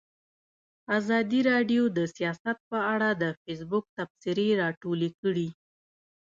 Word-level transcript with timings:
ازادي 0.97 1.39
راډیو 1.51 1.83
د 1.97 1.99
سیاست 2.15 2.57
په 2.69 2.77
اړه 2.93 3.09
د 3.13 3.23
فیسبوک 3.41 3.85
تبصرې 3.97 4.47
راټولې 4.61 5.09
کړي. 5.21 5.49